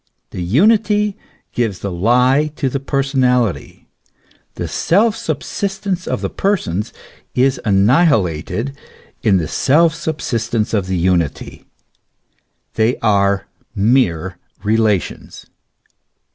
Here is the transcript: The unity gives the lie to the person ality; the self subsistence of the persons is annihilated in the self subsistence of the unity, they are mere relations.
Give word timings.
The 0.31 0.41
unity 0.41 1.15
gives 1.51 1.77
the 1.77 1.91
lie 1.91 2.51
to 2.55 2.69
the 2.69 2.79
person 2.79 3.21
ality; 3.21 3.85
the 4.55 4.67
self 4.67 5.15
subsistence 5.15 6.07
of 6.07 6.21
the 6.21 6.29
persons 6.31 6.91
is 7.35 7.61
annihilated 7.63 8.75
in 9.21 9.37
the 9.37 9.47
self 9.47 9.93
subsistence 9.93 10.73
of 10.73 10.87
the 10.87 10.97
unity, 10.97 11.65
they 12.73 12.97
are 12.97 13.45
mere 13.75 14.39
relations. 14.63 15.45